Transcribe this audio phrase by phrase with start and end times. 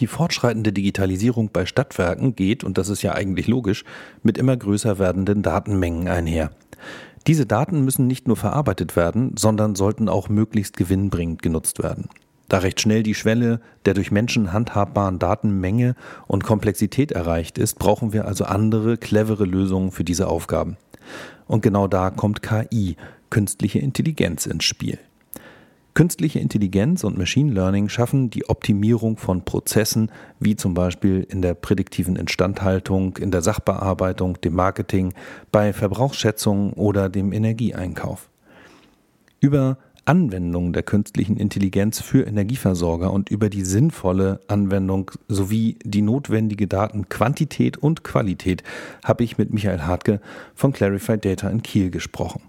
[0.00, 3.84] Die fortschreitende Digitalisierung bei Stadtwerken geht, und das ist ja eigentlich logisch,
[4.22, 6.50] mit immer größer werdenden Datenmengen einher.
[7.26, 12.08] Diese Daten müssen nicht nur verarbeitet werden, sondern sollten auch möglichst gewinnbringend genutzt werden.
[12.48, 15.94] Da recht schnell die Schwelle der durch Menschen handhabbaren Datenmenge
[16.26, 20.76] und Komplexität erreicht ist, brauchen wir also andere, clevere Lösungen für diese Aufgaben.
[21.46, 22.96] Und genau da kommt KI,
[23.28, 24.98] künstliche Intelligenz, ins Spiel.
[25.94, 31.54] Künstliche Intelligenz und Machine Learning schaffen die Optimierung von Prozessen, wie zum Beispiel in der
[31.54, 35.12] prädiktiven Instandhaltung, in der Sachbearbeitung, dem Marketing,
[35.50, 38.28] bei Verbrauchsschätzungen oder dem Energieeinkauf.
[39.40, 46.66] Über Anwendung der künstlichen Intelligenz für Energieversorger und über die sinnvolle Anwendung sowie die notwendige
[46.66, 48.62] Datenquantität und Qualität
[49.04, 50.20] habe ich mit Michael Hartke
[50.54, 52.42] von Clarified Data in Kiel gesprochen.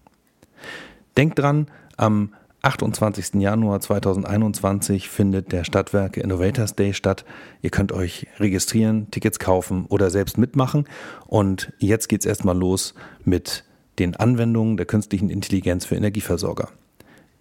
[1.18, 2.34] Denkt dran, am
[2.64, 3.42] 28.
[3.42, 7.26] Januar 2021 findet der Stadtwerke Innovators Day statt.
[7.62, 10.88] Ihr könnt euch registrieren, Tickets kaufen oder selbst mitmachen.
[11.26, 13.64] Und jetzt geht's erstmal los mit
[13.98, 16.70] den Anwendungen der künstlichen Intelligenz für Energieversorger.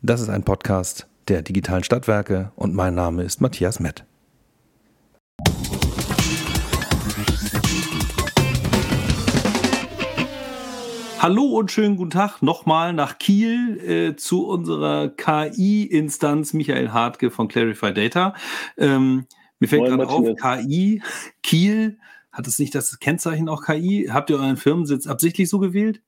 [0.03, 4.05] Das ist ein Podcast der digitalen Stadtwerke und mein Name ist Matthias Mett.
[11.23, 17.47] Hallo und schönen guten Tag nochmal nach Kiel äh, zu unserer KI-Instanz Michael Hartke von
[17.47, 18.35] Clarify Data.
[18.79, 19.27] Ähm,
[19.59, 21.03] mir fällt gerade auf, KI,
[21.43, 21.98] Kiel,
[22.33, 24.09] hat es nicht das Kennzeichen auch KI?
[24.11, 26.01] Habt ihr euren Firmensitz absichtlich so gewählt?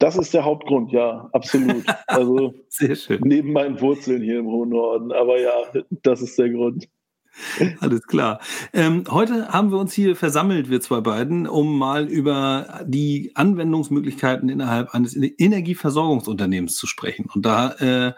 [0.00, 1.84] Das ist der Hauptgrund, ja, absolut.
[2.08, 3.20] Also Sehr schön.
[3.22, 5.12] neben meinen Wurzeln hier im hohen Norden.
[5.12, 5.52] Aber ja,
[6.02, 6.88] das ist der Grund.
[7.80, 8.40] Alles klar.
[8.72, 14.48] Ähm, heute haben wir uns hier versammelt, wir zwei beiden, um mal über die Anwendungsmöglichkeiten
[14.48, 17.26] innerhalb eines Energieversorgungsunternehmens zu sprechen.
[17.32, 18.12] Und da äh,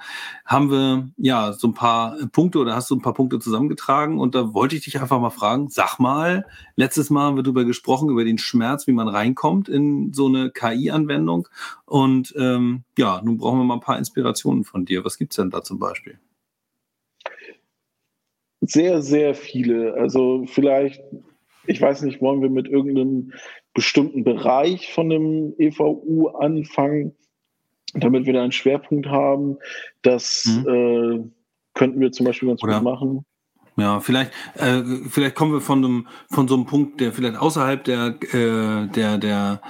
[0.44, 4.18] haben wir ja so ein paar Punkte oder hast du ein paar Punkte zusammengetragen.
[4.18, 7.64] Und da wollte ich dich einfach mal fragen, sag mal, letztes Mal haben wir darüber
[7.64, 11.48] gesprochen, über den Schmerz, wie man reinkommt in so eine KI-Anwendung.
[11.84, 15.04] Und ähm, ja, nun brauchen wir mal ein paar Inspirationen von dir.
[15.04, 16.18] Was gibt es denn da zum Beispiel?
[18.70, 19.94] Sehr, sehr viele.
[19.94, 21.02] Also vielleicht,
[21.66, 23.32] ich weiß nicht, wollen wir mit irgendeinem
[23.74, 27.14] bestimmten Bereich von dem EVU anfangen,
[27.94, 29.58] damit wir da einen Schwerpunkt haben.
[30.02, 30.68] Das mhm.
[30.68, 31.30] äh,
[31.74, 33.24] könnten wir zum Beispiel ganz Oder, gut machen.
[33.80, 37.82] Ja, vielleicht, äh, vielleicht kommen wir von, einem, von so einem Punkt, der vielleicht außerhalb
[37.84, 39.60] der, äh, der, der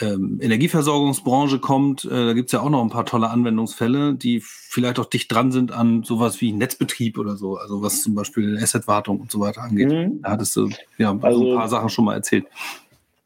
[0.00, 2.04] ähm, Energieversorgungsbranche kommt.
[2.04, 5.52] Äh, da gibt's ja auch noch ein paar tolle Anwendungsfälle, die vielleicht auch dicht dran
[5.52, 9.62] sind an sowas wie Netzbetrieb oder so, also was zum Beispiel Assetwartung und so weiter
[9.62, 9.88] angeht.
[9.88, 10.22] Mhm.
[10.22, 10.68] Da hattest du
[10.98, 12.46] ja also, ein paar Sachen schon mal erzählt.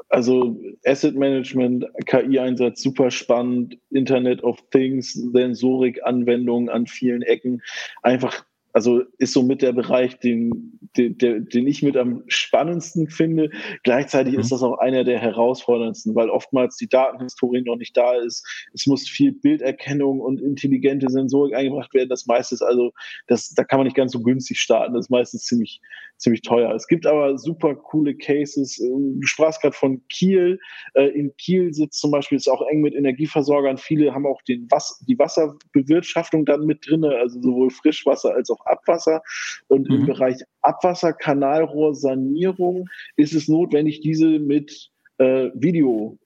[0.09, 7.63] Also Asset Management, KI-Einsatz, super spannend, Internet of Things, Sensorik-Anwendungen an vielen Ecken.
[8.03, 13.51] Einfach also ist so mit der Bereich, den, den, den ich mit am spannendsten finde.
[13.83, 14.41] Gleichzeitig mhm.
[14.41, 18.47] ist das auch einer der herausforderndsten, weil oftmals die Datenhistorie noch nicht da ist.
[18.73, 22.09] Es muss viel Bilderkennung und intelligente Sensorik eingebracht werden.
[22.09, 22.93] Das meiste ist also,
[23.27, 24.95] das, da kann man nicht ganz so günstig starten.
[24.95, 25.81] Das ist meistens ziemlich,
[26.17, 26.75] ziemlich teuer.
[26.75, 28.77] Es gibt aber super coole Cases.
[28.77, 30.59] Du sprachst gerade von Kiel.
[30.95, 33.77] Äh, in Kiel sitzt zum Beispiel, ist auch eng mit Energieversorgern.
[33.77, 38.62] Viele haben auch den Was die Wasserbewirtschaftung dann mit drin, also sowohl Frischwasser als auch
[38.67, 39.23] Abwasser.
[39.69, 39.97] Und mhm.
[39.97, 46.19] im Bereich Abwasserkanalrohrsanierung ist es notwendig, diese mit äh, Video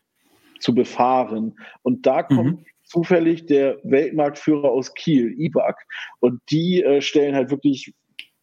[0.60, 1.56] zu befahren.
[1.82, 2.66] Und da kommt mhm.
[2.84, 5.76] zufällig der Weltmarktführer aus Kiel, IBAC.
[6.20, 7.94] Und die äh, stellen halt wirklich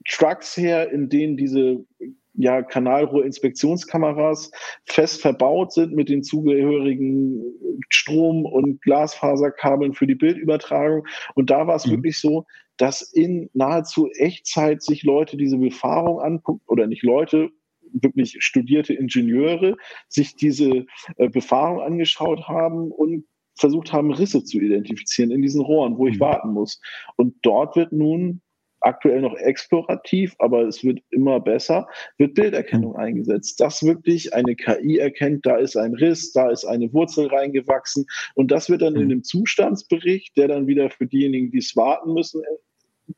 [0.10, 1.86] Trucks her, in denen diese
[2.36, 4.52] ja, Kanalrohrinspektionskameras
[4.86, 7.44] fest verbaut sind mit den zugehörigen
[7.90, 11.06] Strom- und Glasfaserkabeln für die Bildübertragung.
[11.36, 11.92] Und da war es mhm.
[11.92, 12.46] wirklich so,
[12.78, 17.50] dass in nahezu Echtzeit sich Leute diese Befahrung angucken, oder nicht Leute,
[17.94, 20.86] wirklich studierte Ingenieure, sich diese
[21.18, 23.26] äh, Befahrung angeschaut haben und
[23.56, 26.22] versucht haben, Risse zu identifizieren in diesen Rohren, wo ich mhm.
[26.22, 26.82] warten muss.
[27.16, 28.42] Und dort wird nun
[28.84, 31.88] aktuell noch explorativ, aber es wird immer besser,
[32.18, 36.92] wird Bilderkennung eingesetzt, dass wirklich eine KI erkennt, da ist ein Riss, da ist eine
[36.94, 39.24] Wurzel reingewachsen und das wird dann in dem mhm.
[39.24, 42.42] Zustandsbericht, der dann wieder für diejenigen, die es warten müssen,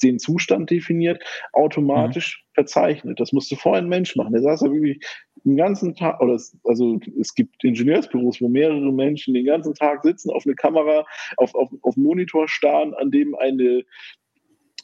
[0.04, 1.24] den Zustand definiert,
[1.54, 2.54] automatisch mhm.
[2.56, 3.20] verzeichnet.
[3.20, 4.34] Das musste vorher ein Mensch machen.
[4.34, 5.00] Der saß ja wirklich
[5.44, 10.04] den ganzen Tag, oder es, also es gibt Ingenieursbüros, wo mehrere Menschen den ganzen Tag
[10.04, 11.06] sitzen, auf eine Kamera,
[11.38, 13.84] auf, auf, auf Monitor starren, an dem eine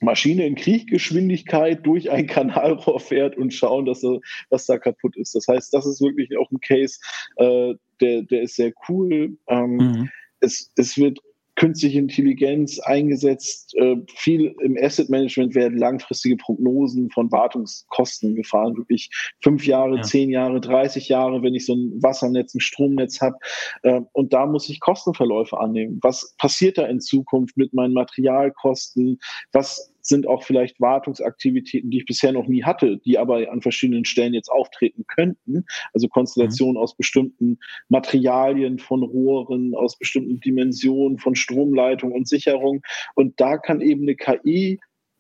[0.02, 4.20] Maschine in Krieggeschwindigkeit durch ein Kanalrohr fährt und schauen, dass er,
[4.50, 5.36] was da kaputt ist.
[5.36, 7.00] Das heißt, das ist wirklich auch ein Case,
[7.38, 9.38] äh, der, der ist sehr cool.
[9.48, 10.10] Ähm, mhm.
[10.40, 11.20] es, es wird
[11.62, 13.76] künstliche Intelligenz eingesetzt.
[13.76, 18.76] Äh, viel im Asset Management werden langfristige Prognosen von Wartungskosten gefahren.
[18.78, 19.12] Wirklich
[19.44, 20.02] fünf Jahre, ja.
[20.02, 23.38] zehn Jahre, 30 Jahre, wenn ich so ein Wassernetz, ein Stromnetz habe.
[23.84, 26.00] Äh, und da muss ich Kostenverläufe annehmen.
[26.02, 29.20] Was passiert da in Zukunft mit meinen Materialkosten?
[29.52, 34.06] Was sind auch vielleicht Wartungsaktivitäten, die ich bisher noch nie hatte, die aber an verschiedenen
[34.06, 35.66] Stellen jetzt auftreten könnten.
[35.94, 36.82] Also Konstellationen mhm.
[36.82, 37.60] aus bestimmten
[37.90, 42.82] Materialien von Rohren, aus bestimmten Dimensionen von Stromleitung und Sicherung.
[43.16, 44.80] Und da kann eben eine KI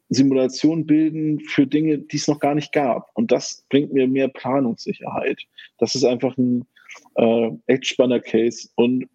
[0.09, 3.09] Simulation bilden für Dinge, die es noch gar nicht gab.
[3.13, 5.41] Und das bringt mir mehr Planungssicherheit.
[5.77, 6.65] Das ist einfach ein
[7.15, 8.69] äh, echt spannender Case.
[8.75, 9.07] Und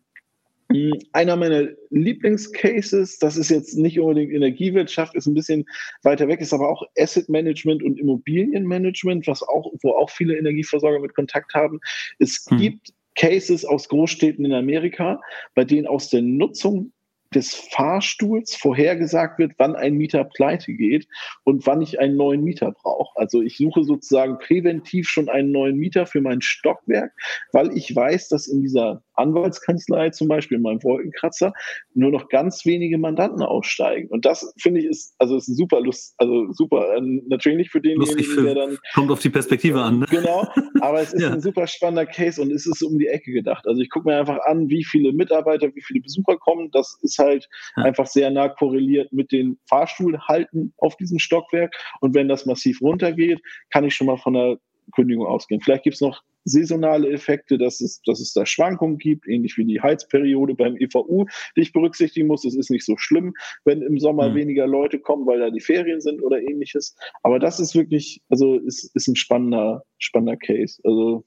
[1.12, 5.64] einer meiner Lieblingscases, das ist jetzt nicht unbedingt Energiewirtschaft, ist ein bisschen
[6.02, 10.98] weiter weg, ist aber auch Asset Management und Immobilienmanagement, was auch, wo auch viele Energieversorger
[10.98, 11.80] mit Kontakt haben.
[12.18, 12.58] Es hm.
[12.58, 15.20] gibt Cases aus Großstädten in Amerika,
[15.54, 16.92] bei denen aus der Nutzung
[17.34, 21.08] des Fahrstuhls vorhergesagt wird, wann ein Mieter pleite geht
[21.44, 23.18] und wann ich einen neuen Mieter brauche.
[23.18, 27.12] Also ich suche sozusagen präventiv schon einen neuen Mieter für mein Stockwerk,
[27.52, 31.52] weil ich weiß, dass in dieser Anwaltskanzlei zum Beispiel in meinem Wolkenkratzer
[31.94, 34.08] nur noch ganz wenige Mandanten aussteigen.
[34.08, 36.96] Und das finde ich ist, also ist super Lust, also super.
[36.96, 38.78] Ähm, natürlich nicht für denjenigen, der dann.
[38.94, 40.06] Kommt auf die Perspektive an, ne?
[40.10, 40.46] Genau,
[40.80, 41.32] aber es ist ja.
[41.32, 43.66] ein super spannender Case und es ist um die Ecke gedacht.
[43.66, 46.70] Also ich gucke mir einfach an, wie viele Mitarbeiter, wie viele Besucher kommen.
[46.72, 47.84] Das ist halt ja.
[47.84, 51.74] einfach sehr nah korreliert mit den Fahrstuhlhalten auf diesem Stockwerk.
[52.00, 53.40] Und wenn das massiv runtergeht,
[53.70, 54.58] kann ich schon mal von der
[54.94, 55.60] Kündigung ausgehen.
[55.60, 59.64] Vielleicht gibt es noch saisonale Effekte, dass es, dass es da Schwankungen gibt, ähnlich wie
[59.64, 61.26] die Heizperiode beim EVU,
[61.56, 62.44] die ich berücksichtigen muss.
[62.44, 63.34] Es ist nicht so schlimm,
[63.64, 64.34] wenn im Sommer mhm.
[64.36, 66.96] weniger Leute kommen, weil da die Ferien sind oder ähnliches.
[67.22, 70.80] Aber das ist wirklich, also ist, ist ein spannender, spannender Case.
[70.84, 71.24] Also,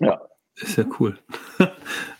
[0.00, 0.20] ja.
[0.56, 1.18] Ist ja cool.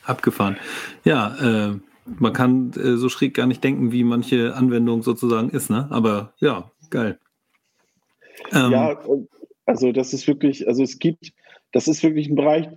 [0.05, 0.57] Abgefahren.
[1.05, 1.79] Ja, äh,
[2.19, 5.89] man kann äh, so schräg gar nicht denken, wie manche Anwendung sozusagen ist, ne?
[5.91, 7.19] Aber ja, geil.
[8.53, 9.01] Ähm, ja,
[9.67, 11.33] also das ist wirklich, also es gibt,
[11.73, 12.69] das ist wirklich ein Bereich,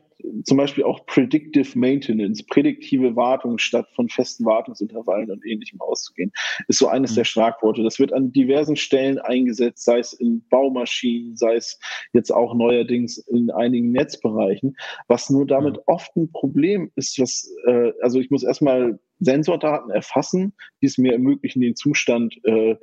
[0.46, 6.32] zum Beispiel auch Predictive Maintenance, prädiktive Wartung statt von festen Wartungsintervallen und ähnlichem auszugehen,
[6.68, 7.16] ist so eines mhm.
[7.16, 7.84] der Schlagworte.
[7.84, 11.80] Das wird an diversen Stellen eingesetzt, sei es in Baumaschinen, sei es
[12.14, 15.84] jetzt auch neuerdings in einigen Netzbereichen, was nur damit mhm.
[15.88, 21.14] oft ein Problem ist, was, äh, also ich muss erstmal Sensordaten erfassen, die es mir
[21.14, 22.76] ermöglichen, den Zustand äh,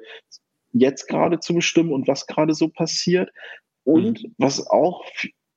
[0.72, 3.30] jetzt gerade zu bestimmen und was gerade so passiert.
[3.82, 4.34] Und mhm.
[4.38, 5.04] was auch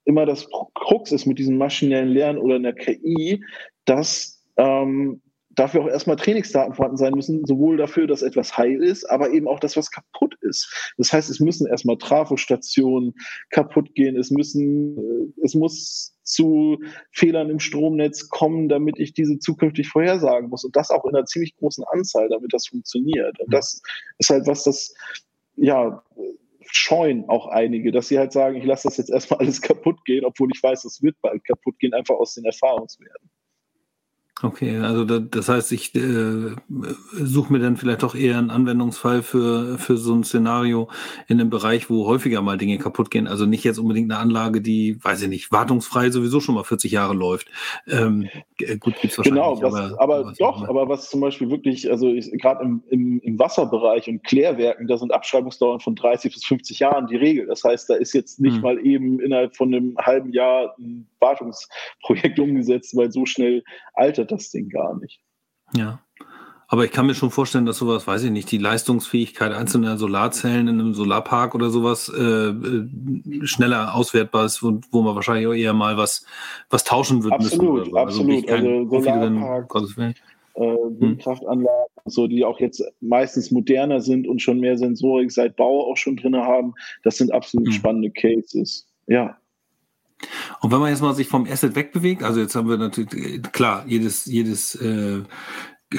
[0.06, 3.44] immer das Krux ist mit diesem maschinellen Lernen oder einer KI,
[3.86, 5.22] dass ähm,
[5.56, 9.48] dafür auch erstmal Trainingsdaten vorhanden sein müssen, sowohl dafür, dass etwas heil ist, aber eben
[9.48, 10.94] auch das, was kaputt ist.
[10.98, 13.14] Das heißt, es müssen erstmal Trafostationen
[13.52, 16.80] kaputt gehen, es müssen, äh, es muss zu
[17.12, 20.64] Fehlern im Stromnetz kommen, damit ich diese zukünftig vorhersagen muss.
[20.64, 23.40] Und das auch in einer ziemlich großen Anzahl, damit das funktioniert.
[23.40, 23.82] Und das
[24.18, 24.94] ist halt was, das
[25.56, 26.02] ja
[26.76, 30.26] scheuen auch einige, dass sie halt sagen, ich lasse das jetzt erstmal alles kaputt gehen,
[30.26, 33.30] obwohl ich weiß, es wird bald kaputt gehen, einfach aus den Erfahrungswerten.
[34.44, 36.52] Okay, also das heißt, ich äh,
[37.14, 40.90] suche mir dann vielleicht doch eher einen Anwendungsfall für, für so ein Szenario
[41.30, 43.26] in einem Bereich, wo häufiger mal Dinge kaputt gehen.
[43.26, 46.92] Also nicht jetzt unbedingt eine Anlage, die, weiß ich nicht, wartungsfrei sowieso schon mal 40
[46.92, 47.48] Jahre läuft.
[47.88, 48.28] Ähm,
[48.82, 49.42] gut, gibt's wahrscheinlich.
[49.42, 53.22] Genau, was, aber, aber was doch, aber was zum Beispiel wirklich, also gerade im, im,
[53.22, 57.46] im Wasserbereich und Klärwerken, da sind Abschreibungsdauern von 30 bis 50 Jahren die Regel.
[57.46, 58.62] Das heißt, da ist jetzt nicht hm.
[58.62, 63.64] mal eben innerhalb von einem halben Jahr ein Wartungsprojekt umgesetzt, weil so schnell
[63.94, 65.22] altert das Ding gar nicht.
[65.76, 66.00] Ja.
[66.68, 70.68] Aber ich kann mir schon vorstellen, dass sowas, weiß ich nicht, die Leistungsfähigkeit einzelner Solarzellen
[70.68, 72.54] in einem Solarpark oder sowas äh,
[73.46, 76.26] schneller auswertbar ist, wo, wo, man wahrscheinlich auch eher mal was,
[76.72, 77.92] was tauschen wird absolut, müssen.
[77.92, 77.98] So.
[77.98, 80.14] Absolut, also, also Solarparks, äh,
[80.62, 81.00] hm?
[81.00, 85.98] Windkraftanlagen, so, die auch jetzt meistens moderner sind und schon mehr Sensorik seit Bau auch
[85.98, 86.74] schon drin haben,
[87.04, 87.74] das sind absolut hm.
[87.74, 88.88] spannende Cases.
[89.08, 89.38] Ja.
[90.62, 93.84] Und wenn man jetzt mal sich vom Asset wegbewegt, also jetzt haben wir natürlich, klar,
[93.88, 95.24] jedes, jedes äh,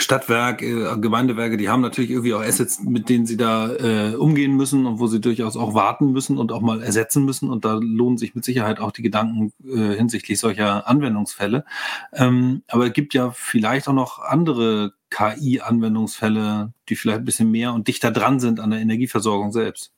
[0.01, 4.57] Stadtwerk, äh, Gemeindewerke, die haben natürlich irgendwie auch Assets, mit denen sie da äh, umgehen
[4.57, 7.51] müssen und wo sie durchaus auch warten müssen und auch mal ersetzen müssen.
[7.51, 11.65] Und da lohnen sich mit Sicherheit auch die Gedanken äh, hinsichtlich solcher Anwendungsfälle.
[12.13, 17.73] Ähm, aber es gibt ja vielleicht auch noch andere KI-Anwendungsfälle, die vielleicht ein bisschen mehr
[17.73, 19.94] und dichter dran sind an der Energieversorgung selbst.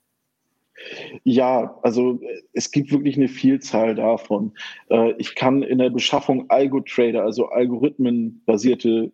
[1.25, 2.21] Ja, also
[2.53, 4.53] es gibt wirklich eine Vielzahl davon.
[4.91, 9.13] Äh, ich kann in der Beschaffung Algo-Trader, also algorithmenbasierte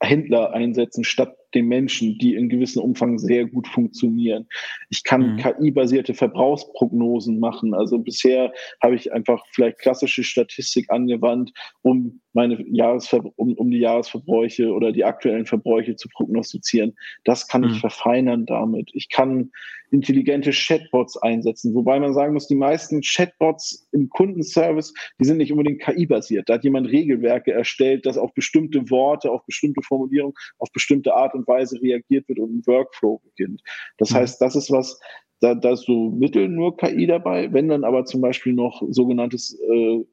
[0.00, 4.46] Händler einsetzen, statt den Menschen, die in gewissem Umfang sehr gut funktionieren.
[4.90, 5.36] Ich kann mhm.
[5.38, 7.74] KI-basierte Verbrauchsprognosen machen.
[7.74, 8.52] Also bisher
[8.82, 11.52] habe ich einfach vielleicht klassische Statistik angewandt,
[11.82, 16.94] um meine Jahresver um, um die Jahresverbräuche oder die aktuellen Verbräuche zu prognostizieren.
[17.24, 17.70] Das kann mhm.
[17.70, 18.90] ich verfeinern damit.
[18.94, 19.50] Ich kann
[19.90, 25.50] intelligente Chatbots einsetzen, wobei man sagen muss, die meisten Chatbots im Kundenservice, die sind nicht
[25.50, 26.48] unbedingt KI-basiert.
[26.48, 31.34] Da hat jemand Regelwerke erstellt, dass auf bestimmte Worte, auf bestimmte Formulierungen, auf bestimmte Art
[31.38, 33.62] und Weise reagiert wird und ein Workflow beginnt.
[33.98, 34.16] Das mhm.
[34.16, 35.00] heißt, das ist was,
[35.40, 37.52] da, da ist so mittel nur KI dabei.
[37.52, 40.04] Wenn dann aber zum Beispiel noch sogenanntes äh,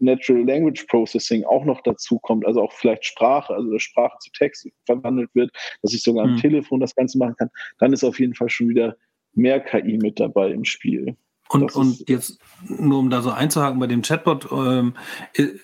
[0.00, 4.30] Natural Language Processing auch noch dazu kommt, also auch vielleicht Sprache, also dass Sprache zu
[4.32, 5.50] Text verwandelt wird,
[5.82, 6.38] dass ich sogar am mhm.
[6.38, 8.96] Telefon das Ganze machen kann, dann ist auf jeden Fall schon wieder
[9.34, 11.16] mehr KI mit dabei im Spiel.
[11.54, 14.94] Und, und jetzt, nur um da so einzuhaken bei dem Chatbot, ähm,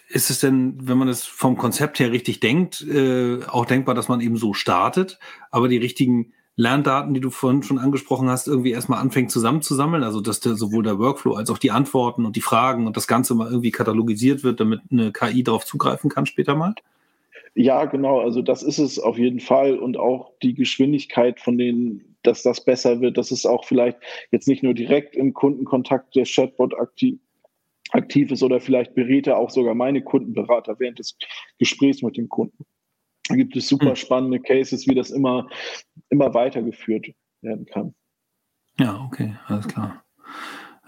[0.08, 4.08] ist es denn, wenn man es vom Konzept her richtig denkt, äh, auch denkbar, dass
[4.08, 5.18] man eben so startet,
[5.50, 10.20] aber die richtigen Lerndaten, die du vorhin schon angesprochen hast, irgendwie erstmal anfängt zusammenzusammeln, also
[10.20, 13.34] dass der, sowohl der Workflow als auch die Antworten und die Fragen und das Ganze
[13.34, 16.74] mal irgendwie katalogisiert wird, damit eine KI darauf zugreifen kann später mal?
[17.54, 18.20] Ja, genau.
[18.20, 22.64] Also das ist es auf jeden Fall und auch die Geschwindigkeit von den, dass das
[22.64, 23.98] besser wird, dass es auch vielleicht
[24.30, 27.18] jetzt nicht nur direkt im Kundenkontakt der Chatbot aktiv,
[27.90, 31.16] aktiv ist oder vielleicht berät er auch sogar meine Kundenberater während des
[31.58, 32.64] Gesprächs mit dem Kunden.
[33.28, 33.96] Da gibt es super hm.
[33.96, 35.48] spannende Cases, wie das immer,
[36.08, 37.08] immer weitergeführt
[37.42, 37.94] werden kann.
[38.78, 40.04] Ja, okay, alles klar.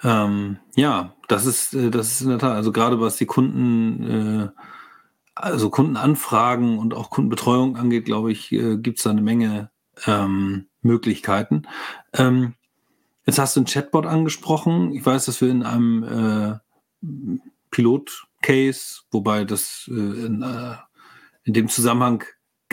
[0.03, 4.03] Ähm, ja, das ist, äh, das ist in der Tat, also gerade was die Kunden,
[4.03, 4.49] äh,
[5.35, 9.71] also Kundenanfragen und auch Kundenbetreuung angeht, glaube ich, äh, gibt es da eine Menge
[10.07, 11.63] ähm, Möglichkeiten.
[12.13, 12.55] Ähm,
[13.25, 14.93] jetzt hast du ein Chatbot angesprochen.
[14.93, 16.61] Ich weiß, dass wir in einem
[17.03, 17.39] äh,
[17.71, 20.77] Pilot-Case, wobei das äh, in, äh,
[21.45, 22.25] in dem Zusammenhang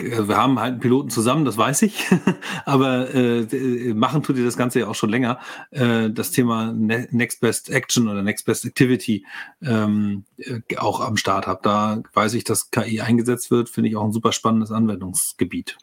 [0.02, 2.06] wir haben halt einen Piloten zusammen, das weiß ich,
[2.64, 5.38] aber äh, machen tut ihr das Ganze ja auch schon länger.
[5.70, 9.26] Äh, das Thema ne Next Best Action oder Next Best Activity
[9.62, 11.66] ähm, äh, auch am Start habt.
[11.66, 15.76] Da weiß ich, dass KI eingesetzt wird, finde ich auch ein super spannendes Anwendungsgebiet.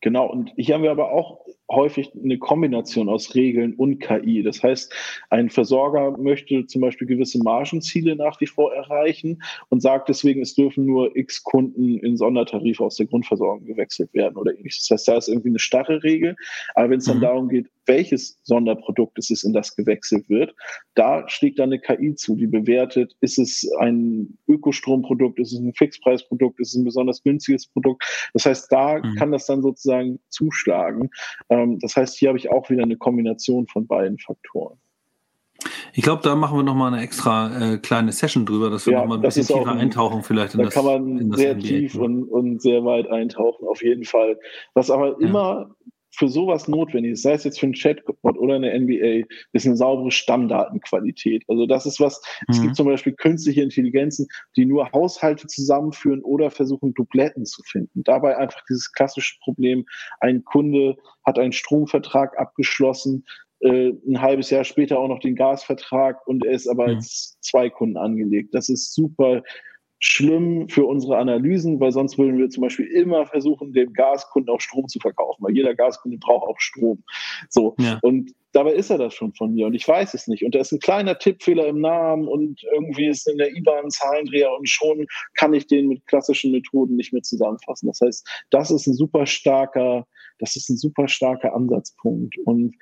[0.00, 4.42] Genau, und hier haben wir aber auch häufig eine Kombination aus Regeln und KI.
[4.42, 4.92] Das heißt,
[5.30, 10.54] ein Versorger möchte zum Beispiel gewisse Margenziele nach wie vor erreichen und sagt deswegen, es
[10.54, 14.86] dürfen nur x Kunden in Sondertarif aus der Grundversorgung gewechselt werden oder ähnliches.
[14.88, 16.36] Das heißt, da ist irgendwie eine starre Regel.
[16.74, 17.22] Aber wenn es dann mhm.
[17.22, 20.54] darum geht, welches Sonderprodukt es ist, in das gewechselt wird,
[20.94, 25.72] da schlägt dann eine KI zu, die bewertet, ist es ein Ökostromprodukt, ist es ein
[25.74, 28.04] Fixpreisprodukt, ist es ein besonders günstiges Produkt.
[28.34, 29.14] Das heißt, da mhm.
[29.16, 31.10] kann das dann sozusagen zuschlagen.
[31.58, 34.78] Ähm, das heißt, hier habe ich auch wieder eine Kombination von beiden Faktoren.
[35.92, 39.00] Ich glaube, da machen wir nochmal eine extra äh, kleine Session drüber, dass wir ja,
[39.00, 40.74] nochmal ein bisschen tiefer ein, eintauchen vielleicht in da das.
[40.74, 44.38] Da kann man sehr NBA tief und, und, sehr weit eintauchen, auf jeden Fall.
[44.74, 45.28] Was aber ja.
[45.28, 45.74] immer
[46.10, 49.76] für sowas notwendig ist, sei es jetzt für einen Chatbot oder eine NBA, ist eine
[49.76, 51.44] saubere Stammdatenqualität.
[51.48, 52.54] Also das ist was, mhm.
[52.54, 58.02] es gibt zum Beispiel künstliche Intelligenzen, die nur Haushalte zusammenführen oder versuchen, Dubletten zu finden.
[58.04, 59.84] Dabei einfach dieses klassische Problem,
[60.20, 63.24] ein Kunde hat einen Stromvertrag abgeschlossen,
[63.60, 66.96] äh, ein halbes Jahr später auch noch den Gasvertrag und er ist aber mhm.
[66.96, 68.54] als zwei Kunden angelegt.
[68.54, 69.42] Das ist super
[70.00, 74.60] schlimm für unsere Analysen, weil sonst würden wir zum Beispiel immer versuchen, dem Gaskunden auch
[74.60, 77.02] Strom zu verkaufen, weil jeder Gaskunde braucht auch Strom.
[77.48, 77.74] So.
[77.78, 77.98] Ja.
[78.02, 80.44] Und dabei ist er das schon von mir und ich weiß es nicht.
[80.44, 83.90] Und da ist ein kleiner Tippfehler im Namen und irgendwie ist in der IBAN ein
[83.90, 87.88] Zahlendreher und schon kann ich den mit klassischen Methoden nicht mehr zusammenfassen.
[87.88, 90.06] Das heißt, das ist ein super starker,
[90.38, 92.36] das ist ein super starker Ansatzpunkt.
[92.44, 92.76] Und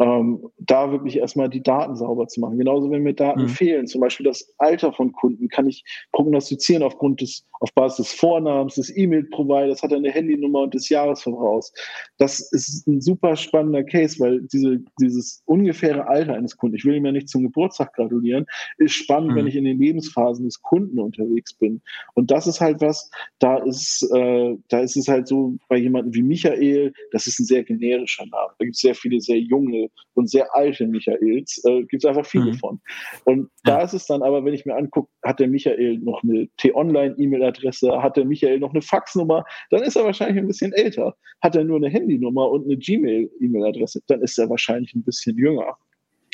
[0.00, 2.58] ähm, da wirklich erstmal die Daten sauber zu machen.
[2.58, 3.48] Genauso, wenn mir Daten mhm.
[3.48, 8.12] fehlen, zum Beispiel das Alter von Kunden, kann ich prognostizieren aufgrund des, auf Basis des
[8.14, 11.72] Vornamens, des E-Mail-Providers, hat er eine Handynummer und des Jahresverbrauchs.
[12.18, 16.96] Das ist ein super spannender Case, weil diese, dieses ungefähre Alter eines Kunden, ich will
[16.96, 18.46] ihm ja nicht zum Geburtstag gratulieren,
[18.78, 19.36] ist spannend, mhm.
[19.36, 21.80] wenn ich in den Lebensphasen des Kunden unterwegs bin.
[22.14, 26.14] Und das ist halt was, da ist, äh, da ist es halt so bei jemandem
[26.14, 28.52] wie Michael, das ist ein sehr generischer Name.
[28.58, 29.83] Da gibt es sehr viele sehr junge
[30.14, 32.54] und sehr alte Michaels, äh, gibt es einfach viele mhm.
[32.54, 32.80] von.
[33.24, 36.48] Und da ist es dann aber, wenn ich mir angucke, hat der Michael noch eine
[36.58, 41.16] T-Online-E-Mail-Adresse, hat der Michael noch eine Faxnummer, dann ist er wahrscheinlich ein bisschen älter.
[41.42, 45.76] Hat er nur eine Handynummer und eine Gmail-E-Mail-Adresse, dann ist er wahrscheinlich ein bisschen jünger.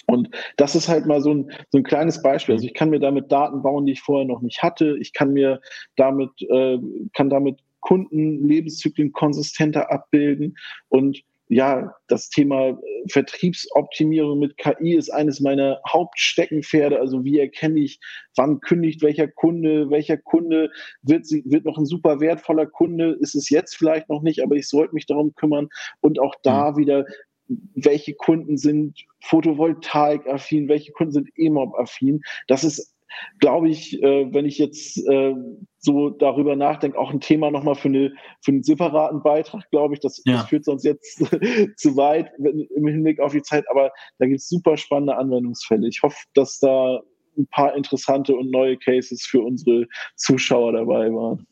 [0.06, 2.54] Und das ist halt mal so ein, so ein kleines Beispiel.
[2.56, 4.96] Also ich kann mir damit Daten bauen, die ich vorher noch nicht hatte.
[5.00, 5.60] Ich kann mir
[5.96, 6.78] damit, äh,
[7.14, 10.56] kann damit Kundenlebenszyklen konsistenter abbilden.
[10.88, 12.76] Und ja, das Thema äh,
[13.08, 17.00] Vertriebsoptimierung mit KI ist eines meiner Hauptsteckenpferde.
[17.00, 17.98] Also wie erkenne ich,
[18.36, 20.70] wann kündigt welcher Kunde, welcher Kunde
[21.02, 24.68] wird, wird noch ein super wertvoller Kunde, ist es jetzt vielleicht noch nicht, aber ich
[24.68, 25.68] sollte mich darum kümmern.
[26.00, 26.76] Und auch da mhm.
[26.76, 27.04] wieder,
[27.48, 32.20] welche Kunden sind Photovoltaik-affin, welche Kunden sind EMOB-affin.
[32.46, 32.94] Das ist
[33.38, 35.34] glaube ich, äh, wenn ich jetzt äh,
[35.78, 38.12] so darüber nachdenke, auch ein Thema nochmal für, eine,
[38.42, 40.00] für einen separaten Beitrag, glaube ich.
[40.00, 40.34] Das, ja.
[40.34, 41.18] das führt sonst jetzt
[41.76, 45.88] zu weit im Hinblick auf die Zeit, aber da gibt es super spannende Anwendungsfälle.
[45.88, 47.00] Ich hoffe, dass da
[47.38, 49.86] ein paar interessante und neue Cases für unsere
[50.16, 51.46] Zuschauer dabei waren.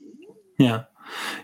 [0.59, 0.89] Ja,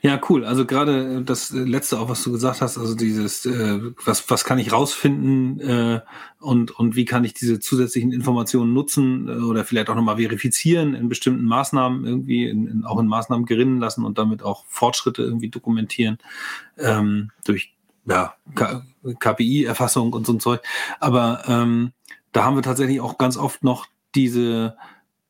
[0.02, 0.44] ja, cool.
[0.44, 4.58] Also gerade das letzte auch, was du gesagt hast, also dieses, äh, was, was kann
[4.58, 6.00] ich rausfinden äh,
[6.38, 10.94] und, und wie kann ich diese zusätzlichen Informationen nutzen äh, oder vielleicht auch nochmal verifizieren
[10.94, 15.22] in bestimmten Maßnahmen irgendwie, in, in, auch in Maßnahmen gerinnen lassen und damit auch Fortschritte
[15.22, 16.18] irgendwie dokumentieren
[16.78, 17.74] ähm, durch
[18.06, 18.34] ja,
[19.18, 20.60] KPI-Erfassung und so ein Zeug.
[21.00, 21.92] Aber ähm,
[22.32, 24.76] da haben wir tatsächlich auch ganz oft noch diese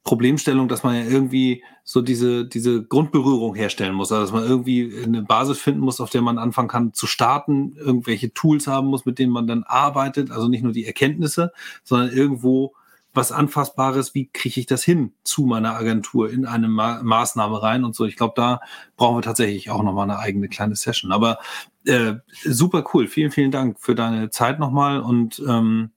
[0.04, 4.12] Problemstellung, dass man ja irgendwie so diese, diese Grundberührung herstellen muss.
[4.12, 7.74] Also dass man irgendwie eine Basis finden muss, auf der man anfangen kann zu starten,
[7.76, 10.30] irgendwelche Tools haben muss, mit denen man dann arbeitet.
[10.30, 12.74] Also nicht nur die Erkenntnisse, sondern irgendwo
[13.14, 17.84] was Anfassbares, wie kriege ich das hin zu meiner Agentur in eine Ma Maßnahme rein
[17.84, 18.04] und so.
[18.04, 18.60] Ich glaube, da
[18.96, 21.12] brauchen wir tatsächlich auch nochmal eine eigene kleine Session.
[21.12, 21.38] Aber
[21.86, 23.06] äh, super cool.
[23.06, 25.90] Vielen, vielen Dank für deine Zeit nochmal und ähm,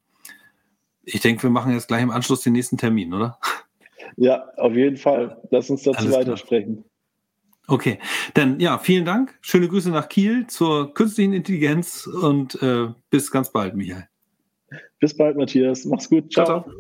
[1.04, 3.40] ich denke, wir machen jetzt gleich im Anschluss den nächsten Termin, oder?
[4.16, 5.38] Ja, auf jeden Fall.
[5.52, 6.84] Lass uns dazu Alles weitersprechen.
[7.68, 8.00] Okay,
[8.34, 9.38] dann ja, vielen Dank.
[9.42, 14.08] Schöne Grüße nach Kiel zur künstlichen Intelligenz und äh, bis ganz bald, Michael.
[15.00, 15.84] Bis bald, Matthias.
[15.86, 16.32] Mach's gut.
[16.32, 16.46] ciao.
[16.46, 16.64] ciao.
[16.64, 16.74] ciao.